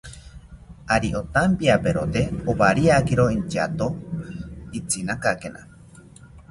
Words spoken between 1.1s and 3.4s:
otampiaperote owariakiro